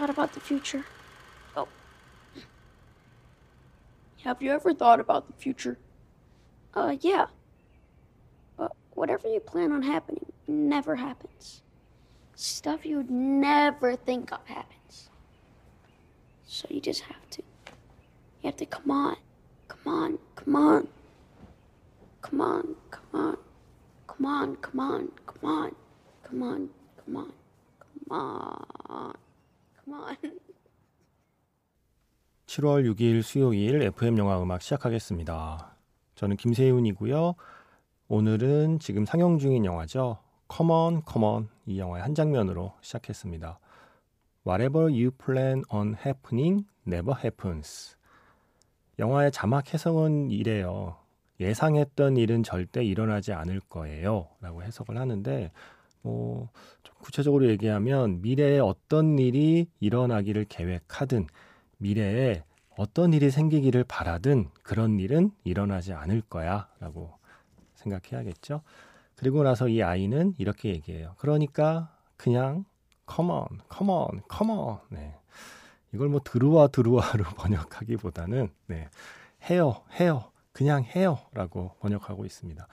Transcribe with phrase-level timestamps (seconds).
[0.00, 0.86] thought about the future?
[1.54, 1.68] Oh.
[4.24, 5.76] Have you ever thought about the future?
[6.72, 7.26] Uh, yeah.
[8.56, 11.60] But whatever you plan on happening never happens.
[12.34, 15.10] Stuff you would never think of happens.
[16.46, 17.42] So you just have to.
[18.40, 19.16] You have to come on.
[19.68, 20.88] Come on, come on.
[22.22, 23.36] Come on, come on.
[24.06, 25.74] Come on, come on, come on.
[26.24, 26.70] Come on,
[27.04, 27.32] come on.
[28.08, 29.19] Come on.
[29.90, 30.38] Come on.
[32.46, 35.74] 7월 6일 수요일 FM 영화 음악 시작하겠습니다.
[36.14, 37.34] 저는 김세윤이고요.
[38.06, 40.18] 오늘은 지금 상영 중인 영화죠.
[40.54, 43.58] Come on 이 영화의 한 장면으로 시작했습니다.
[44.46, 47.96] Whatever you plan on happening never happens.
[49.00, 50.98] 영화의 자막 해석은 이래요.
[51.40, 54.28] 예상했던 일은 절대 일어나지 않을 거예요.
[54.40, 55.50] 라고 해석을 하는데,
[56.02, 56.48] 뭐,
[56.82, 61.26] 좀 구체적으로 얘기하면 미래에 어떤 일이 일어나기를 계획하든
[61.78, 62.42] 미래에
[62.76, 67.12] 어떤 일이 생기기를 바라든 그런 일은 일어나지 않을 거야 라고
[67.74, 68.62] 생각해야겠죠.
[69.16, 71.14] 그리고 나서 이 아이는 이렇게 얘기해요.
[71.18, 72.64] 그러니까 그냥
[73.12, 74.78] come on, come on, come on.
[74.88, 75.14] 네.
[75.92, 78.88] 이걸 뭐 들어와 들어와로 번역하기보다는 네.
[79.50, 82.66] 해요, 해요, 그냥 해요라고 번역하고 있습니다.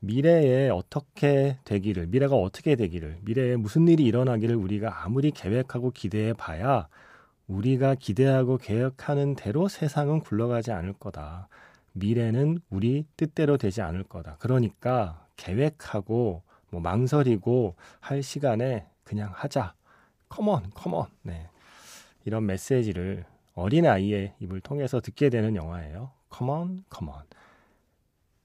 [0.00, 6.88] 미래에 어떻게 되기를, 미래가 어떻게 되기를, 미래에 무슨 일이 일어나기를 우리가 아무리 계획하고 기대해 봐야
[7.46, 11.48] 우리가 기대하고 계획하는 대로 세상은 굴러가지 않을 거다.
[11.92, 14.36] 미래는 우리 뜻대로 되지 않을 거다.
[14.38, 19.74] 그러니까 계획하고 뭐 망설이고 할 시간에 그냥 하자.
[20.28, 21.06] 컴온, 컴온.
[21.22, 21.48] 네.
[22.24, 26.12] 이런 메시지를 어린 아이의 입을 통해서 듣게 되는 영화예요.
[26.28, 27.14] 컴온, 컴온.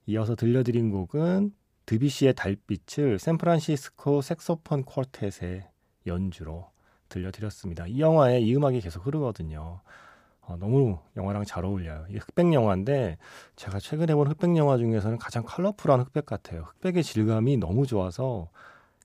[0.05, 1.53] 이어서 들려드린 곡은
[1.85, 5.63] 드비시의 달빛을 샌프란시스코 색소폰 쿼텟의
[6.07, 6.69] 연주로
[7.09, 7.87] 들려드렸습니다.
[7.87, 9.81] 이 영화에 이 음악이 계속 흐르거든요.
[10.41, 12.05] 어, 너무 영화랑 잘 어울려요.
[12.09, 13.17] 이게 흑백 영화인데
[13.55, 16.63] 제가 최근에 본 흑백 영화 중에서는 가장 컬러풀한 흑백 같아요.
[16.63, 18.49] 흑백의 질감이 너무 좋아서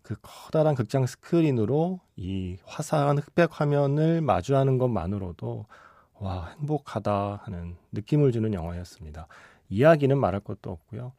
[0.02, 5.66] 그 커다란 극장 스크린으로 이 화사한 흑백 화면을 마주하는 것만으로도
[6.14, 9.26] 와 행복하다 하는 느낌을 주는 영화였습니다.
[9.70, 11.12] 이야기는 말할 것도 없고요.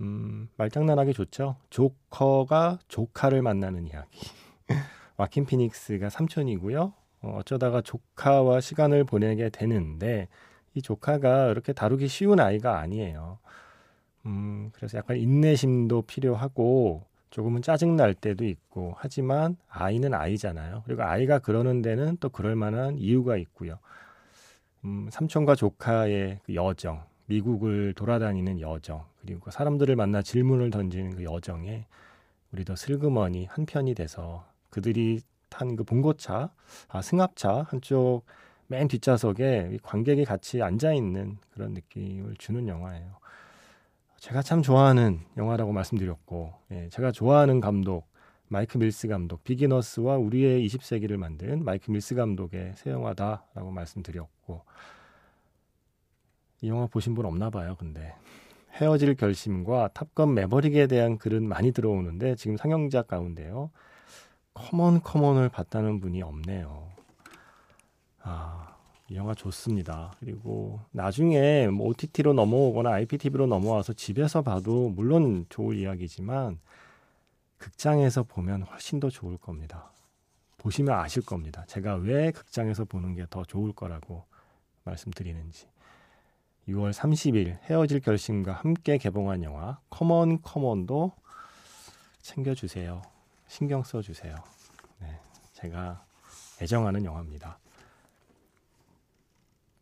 [0.00, 1.56] 음, 말장난하기 좋죠.
[1.70, 4.20] 조커가 조카를 만나는 이야기.
[5.16, 6.92] 와킨 피닉스가 삼촌이고요.
[7.22, 10.28] 어, 어쩌다가 조카와 시간을 보내게 되는데
[10.74, 13.38] 이 조카가 이렇게 다루기 쉬운 아이가 아니에요.
[14.26, 20.82] 음, 그래서 약간 인내심도 필요하고 조금은 짜증 날 때도 있고 하지만 아이는 아이잖아요.
[20.84, 23.78] 그리고 아이가 그러는 데는 또 그럴 만한 이유가 있고요.
[24.84, 31.86] 음, 삼촌과 조카의 그 여정, 미국을 돌아다니는 여정, 그리고 사람들을 만나 질문을 던지는 그 여정에
[32.52, 36.50] 우리도 슬그머니 한 편이 돼서 그들이 탄 그 봉고차,
[36.88, 38.22] 아, 승합차 한쪽
[38.66, 43.18] 맨 뒷좌석에 관객이 같이 앉아 있는 그런 느낌을 주는 영화예요.
[44.18, 48.06] 제가 참 좋아하는 영화라고 말씀드렸고, 예, 제가 좋아하는 감독
[48.48, 54.64] 마이크 밀스 감독, 비기너스와 우리의 20세기를 만든 마이크 밀스 감독의 새 영화다라고 말씀드렸고,
[56.60, 58.14] 이 영화 보신 분 없나 봐요, 근데.
[58.74, 63.70] 헤어질 결심과 탑건 매버릭에 대한 글은 많이 들어오는데 지금 상영작 가운데요.
[64.54, 66.88] C'mon C'mon을 봤다는 분이 없네요.
[68.22, 68.76] 아,
[69.08, 70.12] 이 영화 좋습니다.
[70.20, 76.60] 그리고 나중에 뭐 OTT로 넘어오거나 IPTV로 넘어와서 집에서 봐도 물론 좋을 이야기지만
[77.58, 79.92] 극장에서 보면 훨씬 더 좋을 겁니다.
[80.58, 81.64] 보시면 아실 겁니다.
[81.68, 84.24] 제가 왜 극장에서 보는 게 더 좋을 거라고
[84.84, 85.69] 말씀드리는지.
[86.68, 91.12] 6월 30일 헤어질 결심과 함께 개봉한 영화 C'mon C'mon도
[92.20, 93.02] 챙겨주세요.
[93.48, 94.36] 신경 써주세요.
[95.00, 95.18] 네,
[95.52, 96.04] 제가
[96.62, 97.58] 애정하는 영화입니다.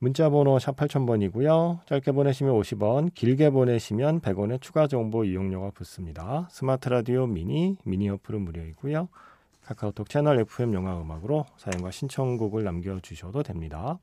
[0.00, 1.84] 문자 번호 샵 8000번이고요.
[1.86, 6.46] 짧게 보내시면 50원, 길게 보내시면 100원의 추가 정보 이용료가 붙습니다.
[6.52, 9.08] 스마트 라디오 미니, 미니 어플은 무료이고요.
[9.64, 13.98] 카카오톡 채널 FM 영화 음악으로 사연과 신청곡을 남겨주셔도 됩니다.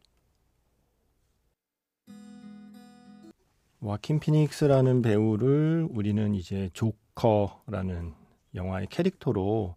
[3.82, 8.14] 와킨 피닉스라는 배우를 우리는 이제 조커라는
[8.56, 9.76] 영화의 캐릭터로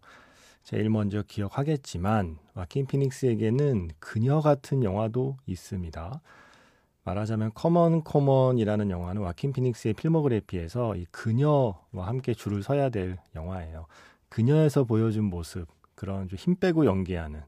[0.63, 6.21] 제일 먼저 기억하겠지만 와킨 피닉스에게는 그녀 같은 영화도 있습니다.
[7.03, 13.85] 말하자면 C'mon C'mon이라는 영화는 와킨 피닉스의 필모그래피에서 이 그녀와 함께 줄을 서야 될 영화예요.
[14.29, 17.41] 그녀에서 보여준 모습, 그런 좀 힘 빼고 연기하는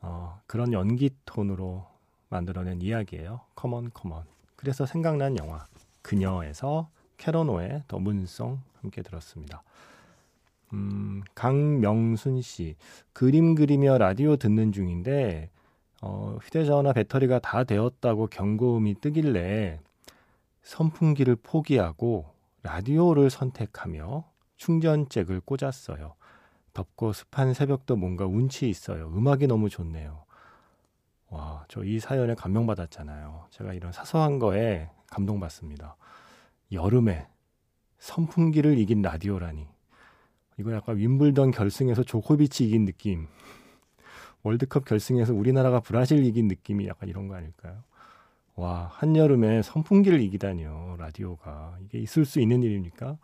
[0.00, 1.86] 어, 그런 연기 톤으로
[2.30, 3.40] 만들어낸 이야기예요.
[3.54, 4.37] C'mon C'mon.
[4.58, 5.64] 그래서 생각난 영화
[6.02, 9.62] 그녀에서 Karen O의 The Moon Song 함께 들었습니다.
[10.72, 12.74] 음, 강명순 씨.
[13.12, 15.48] 그림 그리며 라디오 듣는 중인데,
[16.02, 19.78] 어, 휴대전화 배터리가 다 되었다고 경고음이 뜨길래
[20.62, 22.26] 선풍기를 포기하고
[22.64, 24.24] 라디오를 선택하며
[24.56, 26.14] 충전잭을 꽂았어요.
[26.74, 29.06] 덥고 습한 새벽도 뭔가 운치 있어요.
[29.14, 30.24] 음악이 너무 좋네요.
[31.30, 33.46] 와, 저 이 사연에 감명받았잖아요.
[33.50, 35.96] 제가 이런 사소한 거에 감동받습니다.
[36.72, 37.26] 여름에
[37.98, 39.66] 선풍기를 이긴 라디오라니.
[40.58, 43.26] 이거 약간 윈블던 결승에서 조코비치 이긴 느낌.
[44.42, 47.82] 월드컵 결승에서 우리나라가 브라질 이긴 느낌이 약간 이런 거 아닐까요?
[48.54, 51.76] 와, 한여름에 선풍기를 이기다니요, 라디오가.
[51.84, 53.18] 이게 있을 수 있는 일입니까?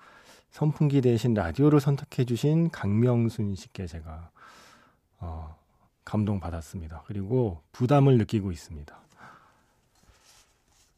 [0.51, 4.31] 선풍기 대신 라디오를 선택해 주신 강명순 씨께 제가
[5.19, 5.57] 어,
[6.05, 7.05] 감동받았습니다.
[7.07, 8.97] 그리고 부담을 느끼고 있습니다.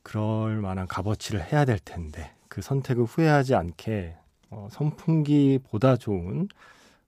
[0.03, 4.17] 그럴 만한 값어치를 해야 될 텐데 그 선택을 후회하지 않게
[4.51, 6.49] 어, 선풍기보다 좋은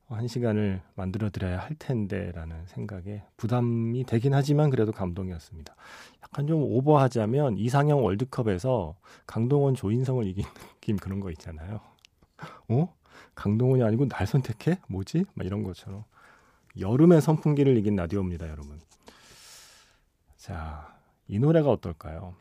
[0.09, 5.75] 한 시간을 만들어 드려야 할 텐데라는 생각에 부담이 되긴 하지만 그래도 감동이었습니다.
[6.23, 8.97] 약간 좀 오버하자면 이상형 월드컵에서
[9.27, 10.45] 강동원 조인성을 이긴
[10.81, 11.81] 느낌 그런 거 있잖아요.
[12.69, 12.95] 어?
[13.35, 14.79] 강동원이 아니고 날 선택해?
[14.89, 15.27] 뭐지?
[15.35, 16.05] 막 이런 것처럼
[16.78, 18.80] 여름의 선풍기를 이긴 라디오입니다, 여러분.
[20.36, 20.96] 자,
[21.26, 22.34] 이 노래가 어떨까요?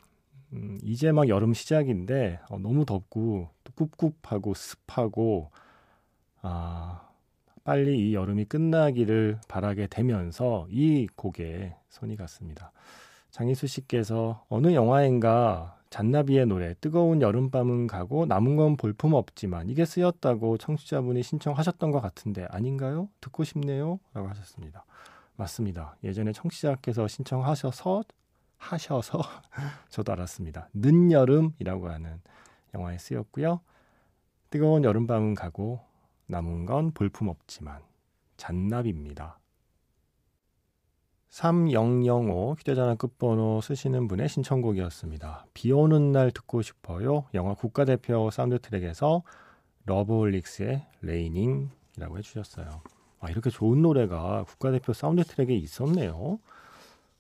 [0.53, 5.51] 음, 이제 막 여름 시작인데 어, 너무 덥고 또 꿉꿉하고 습하고
[6.41, 7.09] 아
[7.63, 12.71] 빨리 이 여름이 끝나기를 바라게 되면서 이 곡에 손이 갔습니다.
[13.31, 20.57] 장희수 씨께서 어느 영화인가 잔나비의 노래 뜨거운 여름밤은 가고 남은 건 볼품 없지만 이게 쓰였다고
[20.57, 23.09] 청취자분이 신청하셨던 것 같은데 아닌가요?
[23.21, 23.99] 듣고 싶네요.
[24.13, 24.85] 라고 하셨습니다.
[25.35, 25.95] 맞습니다.
[26.03, 28.03] 예전에 청취자께서 신청하셔서
[28.57, 29.21] 하셔서
[29.89, 30.69] 저도 알았습니다.
[30.73, 32.19] 늦여름이라고 하는
[32.73, 33.61] 영화에 쓰였고요.
[34.49, 35.81] 뜨거운 여름밤은 가고
[36.27, 37.81] 남은 건 볼품 없지만
[38.37, 39.39] 잔나비입니다.
[41.37, 45.45] 3005 휴대전화 끝번호 쓰시는 분의 신청곡이었습니다.
[45.53, 47.25] 비 오는 날 듣고 싶어요.
[47.35, 49.21] 영화 국가대표 사운드 트랙에서
[49.85, 52.81] 러브홀릭스의 Raining이라고 해주셨어요.
[53.19, 56.39] 아, 이렇게 좋은 노래가 국가대표 사운드 트랙에 있었네요.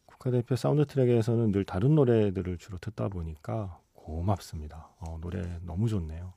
[0.07, 4.89] 국가대표 사운드 트랙에서는 늘 다른 노래들을 주로 듣다 보니까 고맙습니다.
[4.97, 6.33] 어, 노래 너무 좋네요.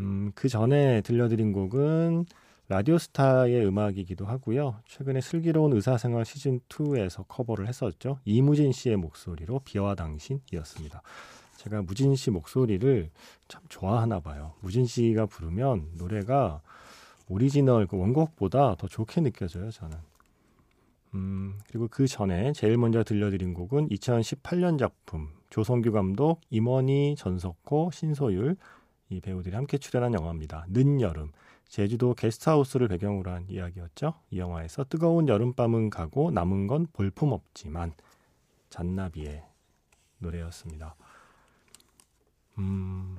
[0.00, 2.26] 음, 그 전에 들려드린 곡은
[2.72, 4.76] 라디오스타의 음악이기도 하고요.
[4.86, 8.18] 최근에 슬기로운 의사생활 시즌 2에서 커버를 했었죠.
[8.24, 11.02] 이무진 씨의 목소리로 비와 당신이었습니다.
[11.58, 13.10] 제가 무진 씨 목소리를
[13.48, 14.54] 참 좋아하나 봐요.
[14.60, 16.62] 무진 씨가 부르면 노래가
[17.28, 19.98] 오리지널 그 원곡보다 더 좋게 느껴져요, 저는.
[21.14, 28.56] 음, 그리고 그 전에 제일 먼저 들려드린 곡은 2018년 작품 조성규 감독, 임원희, 전석호, 신소율
[29.10, 30.64] 이 배우들이 함께 출연한 영화입니다.
[30.70, 31.32] 늦 여름.
[31.72, 34.12] 제주도 게스트하우스를 배경으로 한 이야기였죠.
[34.30, 37.94] 이 영화에서 뜨거운 여름밤은 가고 남은 건 볼품 없지만
[38.68, 39.42] 잔나비의
[40.18, 40.94] 노래였습니다.
[42.58, 43.16] 음,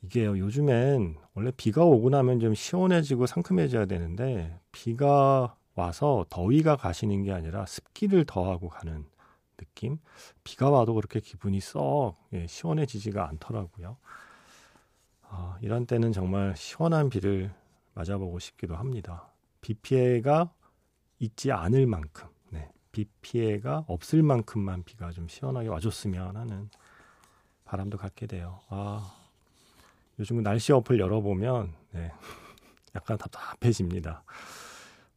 [0.00, 0.38] 이게요.
[0.38, 7.66] 요즘엔 원래 비가 오고 나면 좀 시원해지고 상큼해져야 되는데 비가 와서 더위가 가시는 게 아니라
[7.66, 9.04] 습기를 더하고 가는
[9.58, 9.98] 느낌?
[10.44, 13.98] 비가 와도 그렇게 기분이 썩 예, 시원해지지가 않더라고요.
[15.28, 17.52] 아, 이런 때는 정말 시원한 비를
[17.96, 19.32] 맞아보고 싶기도 합니다.
[19.62, 20.52] 비 피해가
[21.18, 26.68] 있지 않을 만큼, 네, 비 피해가 없을 만큼만 비가 좀 시원하게 와줬으면 하는
[27.64, 28.60] 바람도 갖게 돼요.
[28.68, 29.16] 아,
[30.18, 32.12] 요즘 날씨 어플 열어보면, 네,
[32.94, 34.22] 약간 답답해집니다.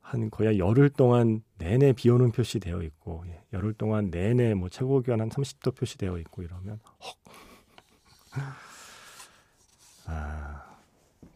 [0.01, 5.01] 한 거의 열흘 동안 내내 비 오는 표시되어 있고, 예, 열흘 동안 내내 뭐 최고
[5.01, 7.17] 기온 한 30도 표시되어 있고 이러면, 헉.
[10.07, 10.68] 아,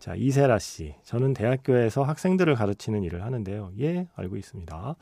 [0.04, 0.96] 자, 이세라 씨.
[1.04, 3.72] 저는 대학교에서 학생들을 가르치는 일을 하는데요.
[3.80, 4.96] 예, 알고 있습니다.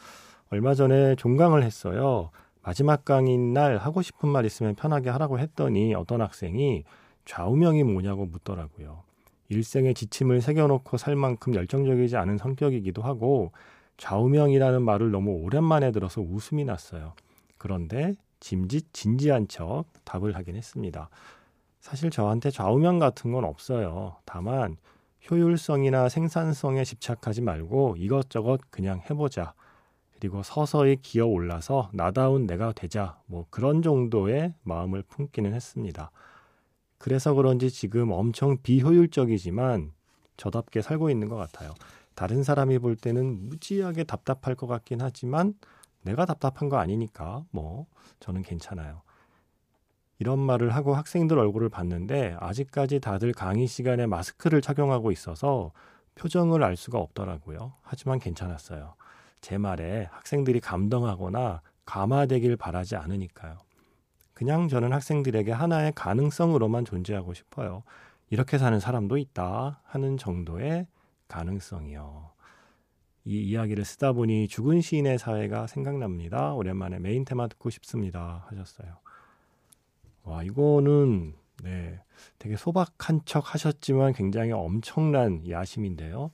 [0.52, 2.30] 얼마 전에 종강을 했어요.
[2.62, 6.84] 마지막 강인 날 하고 싶은 말 있으면 편하게 하라고 했더니 어떤 학생이
[7.26, 9.02] 좌우명이 뭐냐고 묻더라고요.
[9.50, 13.54] 일생의 지침을 새겨놓고 살 만큼 열정적이지 않은 성격이기도 하고
[13.98, 17.14] 좌우명이라는 말을 너무 오랜만에 들어서 웃음이 났어요.
[17.58, 21.10] 그런데 짐짓 진지한 척 답을 하긴 했습니다.
[21.82, 24.16] 사실 저한테 좌우명 같은 건 없어요.
[24.24, 24.78] 다만
[25.30, 29.54] 효율성이나 생산성에 집착하지 말고 이것저것 그냥 해보자.
[30.14, 33.20] 그리고 서서히 기어 올라서 나다운 내가 되자.
[33.26, 36.12] 뭐 그런 정도의 마음을 품기는 했습니다.
[37.00, 39.92] 그래서 그런지 지금 엄청 비효율적이지만
[40.38, 41.74] 저답게 살고 있는 것 같아요.
[42.14, 45.56] 다른 사람이 볼 때는 무지하게 답답할 것 같긴 하지만
[46.04, 47.88] 내가 답답한 거 아니니까 뭐
[48.20, 49.02] 저는 괜찮아요.
[50.22, 55.72] 이런 말을 하고 학생들 얼굴을 봤는데 아직까지 다들 강의 시간에 마스크를 착용하고 있어서
[56.14, 57.74] 표정을 알 수가 없더라고요.
[57.82, 58.94] 하지만 괜찮았어요.
[59.42, 63.58] 제 말에 학생들이 감동하거나 감화되길 바라지 않으니까요.
[64.36, 67.82] 그냥 저는 학생들에게 하나의 가능성으로만 존재하고 싶어요.
[68.30, 70.86] 이렇게 사는 사람도 있다 하는 정도의
[71.30, 72.30] 가능성이요.
[73.26, 76.54] 이 이야기를 쓰다 보니 죽은 시인의 사회가 생각납니다.
[76.54, 78.46] 오랜만에 메인 테마 듣고 싶습니다.
[78.50, 79.02] 하셨어요.
[80.24, 82.00] 와, 이거는, 네,
[82.40, 86.32] 되게 소박한 척 하셨지만 굉장히 엄청난 야심인데요.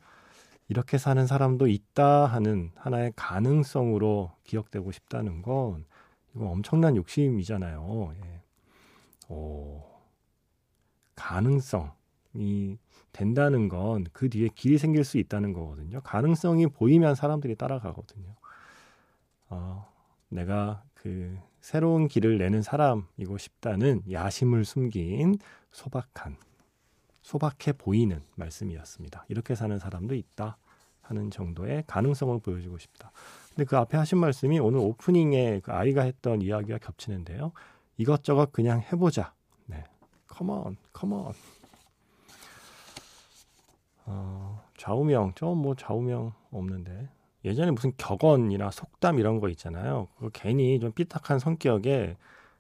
[0.70, 5.86] 이렇게 사는 사람도 있다 하는 하나의 가능성으로 기억되고 싶다는 건
[6.36, 8.14] 이건 엄청난 욕심이잖아요.
[8.24, 8.42] 예.
[9.34, 9.84] 오,
[11.16, 12.78] 가능성이
[13.12, 16.02] 된다는 건 그 뒤에 길이 생길 수 있다는 거거든요.
[16.02, 18.36] 가능성이 보이면 사람들이 따라가거든요.
[19.50, 19.88] 어,
[20.30, 25.38] 내가 그 새로운 길을 내는 사람이고 싶다는 야심을 숨긴
[25.74, 26.38] 소박한,
[27.24, 29.26] 소박해 보이는 말씀이었습니다.
[29.28, 30.56] 이렇게 사는 사람도 있다
[31.02, 33.12] 하는 정도의 가능성을 보여주고 싶다.
[33.50, 37.52] 근데 그 앞에 하신 말씀이 오늘 오프닝에 그 아이가 했던 이야기와 겹치는데요.
[37.98, 39.34] 이것저것 그냥 해보자.
[39.66, 39.84] 네.
[40.28, 41.34] 컴온, 컴온.
[44.06, 47.10] 어, 좌우명, 저 뭐 좌우명 없는데.
[47.46, 50.08] 예전에 무슨 격언이나 속담 이런 거 있잖아요.
[50.18, 52.18] 그 괜히 좀 삐딱한 성격에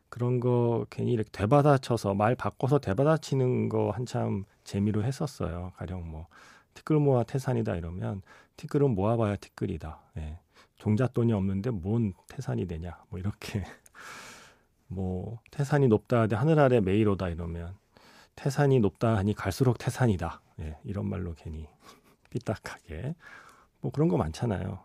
[0.09, 5.73] 그런 거 괜히 이렇게 되받아쳐서 말 바꿔서 되받아치는 거 한참 재미로 했었어요.
[5.75, 6.27] 가령 뭐
[6.73, 8.21] 티끌 모아 태산이다 이러면
[8.55, 9.99] 티끌은 모아봐야 티끌이다.
[10.17, 10.39] 예.
[10.77, 12.97] 종잣돈이 없는데 뭔 태산이 되냐.
[13.09, 13.63] 뭐 이렇게
[14.87, 17.75] 뭐 태산이 높다 하되 하늘 아래 메이로다 이러면
[18.35, 20.41] 태산이 높다 하니 갈수록 태산이다.
[20.59, 21.67] 예, 이런 말로 괜히
[22.29, 23.15] 삐딱하게
[23.81, 24.79] 뭐 그런 거 많잖아요.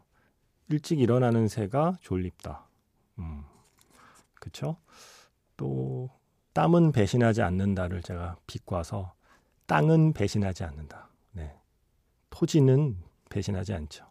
[0.69, 2.67] 일찍 일어나는 새가 졸립다.
[3.19, 3.45] 음,
[4.35, 4.77] 그쵸?
[5.57, 6.11] 또
[6.55, 9.15] 땀은 배신하지 않는다를 제가 비꼬아서
[9.67, 11.09] 땅은 배신하지 않는다.
[11.33, 11.55] 네,
[12.31, 12.97] 토지는
[13.31, 14.07] 배신하지 않죠.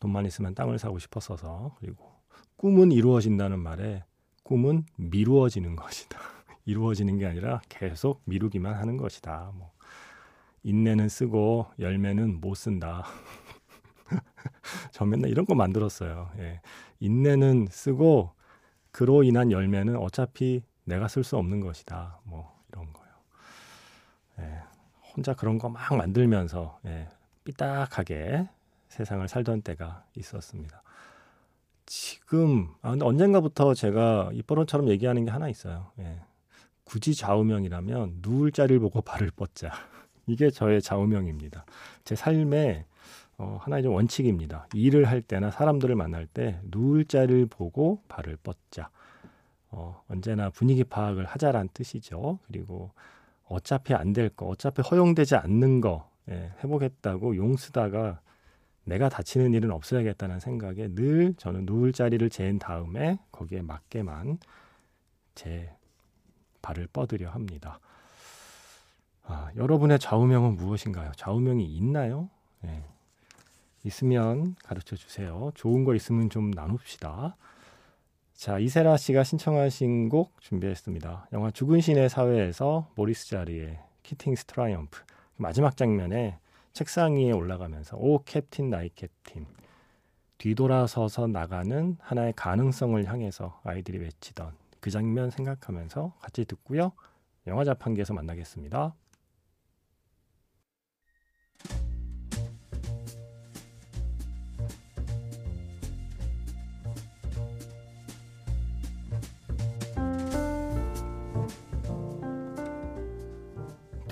[0.00, 2.18] 돈만 있으면 땅을 사고 싶었어서 그리고
[2.56, 4.04] 꿈은 이루어진다는 말에
[4.42, 6.18] 꿈은 미루어지는 것이다.
[6.64, 9.52] 이루어지는 게 아니라 계속 미루기만 하는 것이다.
[9.54, 9.72] 뭐
[10.62, 13.04] 인내는 쓰고 열매는 못 쓴다.
[14.98, 16.28] 저 맨날 이런 거 만들었어요.
[16.38, 16.60] 예.
[16.98, 18.32] 인내는 쓰고
[18.90, 22.18] 그로 인한 열매는 어차피 내가 쓸 수 없는 것이다.
[22.24, 23.06] 뭐 이런 거요.
[24.40, 24.58] 예.
[25.14, 27.06] 혼자 그런 거 막 만들면서 예.
[27.44, 28.48] 삐딱하게
[28.88, 30.82] 세상을 살던 때가 있었습니다.
[31.86, 35.92] 지금 아 근데 언젠가부터 제가 이뻐런처럼 얘기하는 게 하나 있어요.
[36.00, 36.22] 예.
[36.82, 39.70] 굳이 좌우명이라면 누울 자리를 보고 발을 뻗자.
[40.26, 41.64] 이게 저의 좌우명입니다.
[42.02, 42.84] 제 삶의
[43.38, 44.66] 어, 하나의 좀 원칙입니다.
[44.74, 48.90] 일을 할 때나 사람들을 만날 때 누울 자리를 보고 발을 뻗자.
[49.70, 52.38] 어, 언제나 분위기 파악을 하자란 뜻이죠.
[52.46, 52.90] 그리고
[53.46, 58.20] 어차피 안 될 거, 어차피 허용되지 않는 거 예, 해보겠다고 용 쓰다가
[58.84, 64.38] 내가 다치는 일은 없어야겠다는 생각에 늘 저는 누울 자리를 재인 다음에 거기에 맞게만
[65.34, 65.70] 제
[66.62, 67.78] 발을 뻗으려 합니다.
[69.24, 71.12] 아, 여러분의 좌우명은 무엇인가요?
[71.16, 72.30] 좌우명이 있나요?
[72.62, 72.82] 네.
[73.84, 75.50] 있으면 가르쳐 주세요.
[75.54, 77.36] 좋은 거 있으면 좀 나눕시다.
[78.34, 81.28] 자, 이세라 씨가 신청하신 곡 준비했습니다.
[81.32, 85.02] 영화 죽은 시인의 사회에서 모리스 자르의 Keating's Triumph
[85.36, 86.38] 마지막 장면에
[86.72, 89.46] 책상 위에 올라가면서 O Captain my Captain
[90.38, 96.92] 뒤돌아서서 나가는 하나의 가능성을 향해서 아이들이 외치던 그 장면 생각하면서 같이 듣고요.
[97.48, 98.94] 영화 자판기에서 만나겠습니다.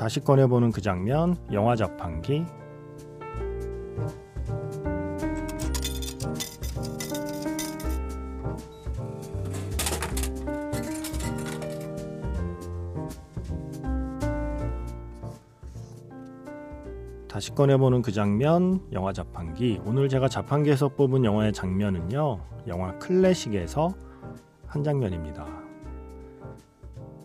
[0.06, 2.46] 다시 꺼내보는 그 장면, 영화 자판기.
[17.26, 19.80] 다시 꺼내보는 그 장면, 영화 자판기.
[19.84, 23.92] 오늘 제가 자판기에서 뽑은 영화의 장면은요, 영화 클래식에서
[24.68, 25.44] 한 장면입니다.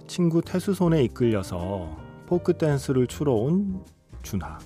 [0.08, 3.84] 친구 태수 손에 이끌려서 포크 댄스를 추러 온
[4.24, 4.58] 준하.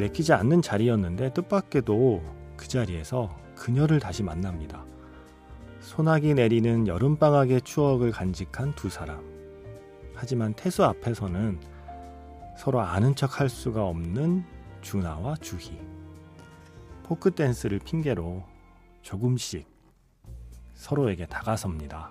[0.00, 2.24] 내키지 않는 자리였는데 뜻밖에도
[2.56, 4.84] 그 자리에서 그녀를 다시 만납니다.
[5.78, 9.22] 소나기 내리는 여름방학의 추억을 간직한 두 사람.
[10.12, 11.60] 하지만 태수 앞에서는
[12.58, 14.44] 서로 아는 척 할 수가 없는
[14.80, 15.78] 준하와 주희.
[17.04, 18.42] 포크 댄스를 핑계로
[19.02, 19.68] 조금씩
[20.74, 22.10] 서로에게 다가섭니다.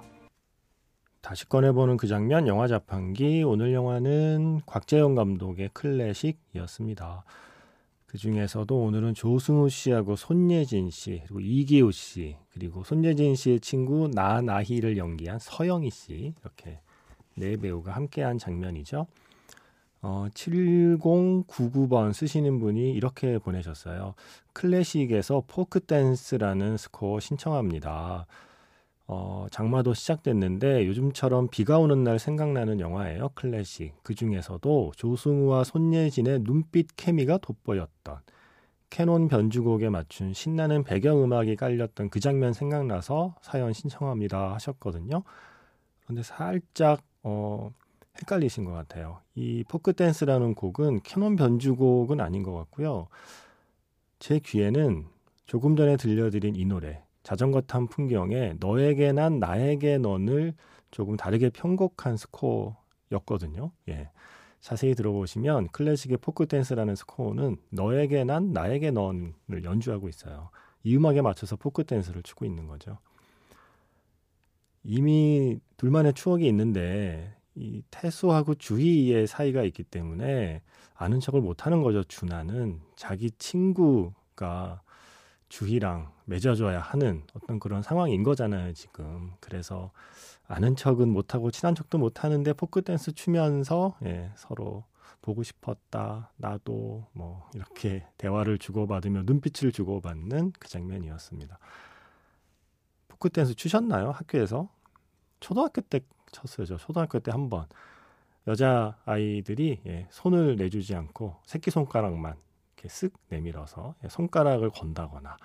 [1.28, 7.26] 다시 꺼내보는 그 장면 영화 자판기 오늘 영화는 곽재영 감독의 클래식이었습니다.
[8.06, 14.96] 그 중에서도 오늘은 조승우 씨하고 손예진 씨, 그리고 이기호 씨, 그리고 손예진 씨의 친구 나나희를
[14.96, 16.80] 연기한 서영희 씨 이렇게
[17.36, 19.06] 네 배우가 함께한 장면이죠.
[20.04, 24.14] 어, 7099번 쓰시는 분이 이렇게 보내셨어요.
[24.54, 28.28] 클래식에서 포크 댄스라는 스코어 신청합니다.
[29.08, 33.30] 어, 장마도 시작됐는데 요즘처럼 비가 오는 날 생각나는 영화예요.
[33.36, 33.94] 클래식.
[34.04, 38.18] 그 중에서도 조승우와 손예진의 눈빛 케미가 돋보였던
[38.90, 45.24] 캐논 변주곡에 맞춘 신나는 배경음악이 깔렸던 그 장면 생각나서 사연 신청합니다 하셨거든요.
[46.04, 47.72] 그런데 살짝 어,
[48.20, 49.22] 헷갈리신 것 같아요.
[49.36, 53.08] 이 포크 댄스라는 곡은 캐논 변주곡은 아닌 것 같고요.
[54.20, 55.06] 제 귀에는
[55.46, 60.54] 조금 전에 들려드린 이 노래 자전거 탄 풍경에 너에게 난 나에게 넌을
[60.92, 63.72] 조금 다르게 편곡한 스코어였거든요.
[63.90, 64.12] 예.
[64.62, 70.52] 자세히 들어보시면 클래식의 포크 댄스라는 스코어는 너에게 난 나에게 넌을 연주하고 있어요.
[70.84, 72.98] 이 음악에 맞춰서 포크 댄스를 추고 있는 거죠.
[74.86, 80.62] 이미 둘만의 추억이 있는데 이 태수하고 주희의 사이가 있기 때문에
[80.94, 82.06] 아는 척을 못하는 거죠.
[82.06, 84.82] 준하는 자기 친구가
[85.50, 89.32] 주희랑 맺어줘야 하는 어떤 그런 상황인 거잖아요, 지금.
[89.40, 89.92] 그래서
[90.48, 94.84] 아는 척은 못하고 친한 척도 못하는데 포크댄스 추면서 예, 서로
[95.22, 96.32] 보고 싶었다.
[96.38, 101.60] 나도 뭐 이렇게 대화를 주고받으며 눈빛을 주고받는 그 장면이었습니다.
[103.10, 104.12] 포크댄스 추셨나요?
[104.12, 104.70] 학교에서?
[105.40, 106.02] 초등학교 때
[106.32, 106.66] 쳤어요.
[106.66, 107.66] 저 초등학교 때 한 번.
[108.48, 112.36] 여자 아이들이 예, 손을 내주지 않고 새끼손가락만
[112.78, 115.38] 이렇게 쓱 내밀어서 손가락을 건다거나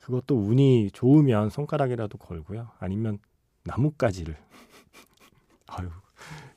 [0.00, 2.70] 그것도 운이 좋으면 손가락이라도 걸고요.
[2.78, 3.18] 아니면
[3.64, 4.36] 나뭇가지를
[5.66, 5.90] 아유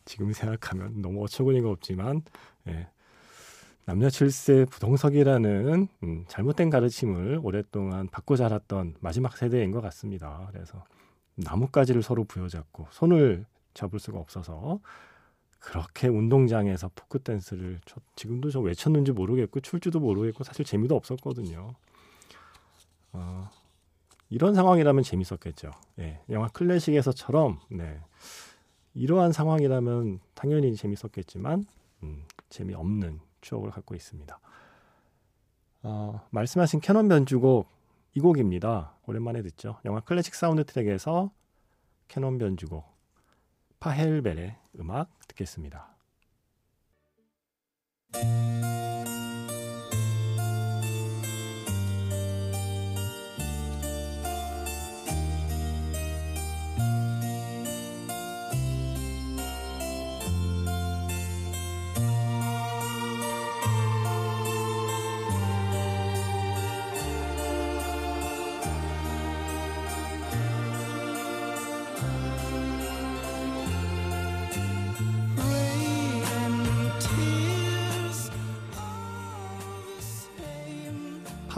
[0.06, 2.22] 지금 생각하면 너무 어처구니가 없지만
[2.68, 2.88] 예,
[3.86, 10.48] 남녀 칠세 부동석이라는 음, 잘못된 가르침을 오랫동안 받고 자랐던 마지막 세대인 것 같습니다.
[10.52, 10.84] 그래서
[11.36, 14.80] 나뭇가지를 서로 부여잡고 손을 잡을 수가 없어서
[15.60, 21.74] 그렇게 운동장에서 포크 댄스를 저, 지금도 저 외쳤는지 모르겠고 출지도 모르겠고 사실 재미도 없었거든요.
[23.12, 23.50] 어,
[24.30, 25.72] 이런 상황이라면 재밌었겠죠.
[26.00, 28.00] 예, 영화 클래식에서처럼 네,
[28.94, 31.66] 이러한 상황이라면 당연히 재밌었겠지만
[32.04, 34.40] 음, 재미없는 추억을 갖고 있습니다.
[35.84, 37.68] 어, 말씀하신 캐논 변주곡
[38.16, 38.96] 이 곡입니다.
[39.06, 39.78] 오랜만에 듣죠.
[39.86, 41.32] 영화 클래식 사운드 트랙에서
[42.08, 42.84] 캐논 변주곡
[43.80, 45.96] 파헬벨의 음악 듣겠습니다.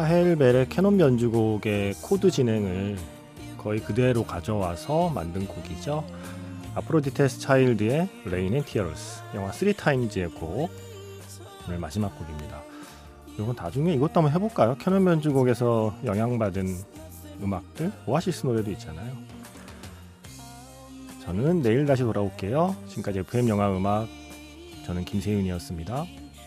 [0.02, 2.98] 파헬벨의 캐논 변주곡의 코드 진행을
[3.60, 6.04] 거의 그대로 가져와서 만든 곡이죠.
[6.74, 10.72] Aphrodite's Child의 Rain and Tears 영화 Three Times의 곡
[11.68, 12.64] 오늘 마지막 곡입니다.
[13.38, 14.76] 이건 나중에 이것도 한번 해볼까요?
[14.80, 16.66] 캐논 변주곡에서 영향받은
[17.44, 19.14] 음악들 오아시스 노래도 있잖아요.
[21.22, 22.76] 저는 내일 다시 돌아올게요.
[22.88, 24.08] 지금까지 FM 영화 음악
[24.88, 26.21] 저는 김세윤이었습니다.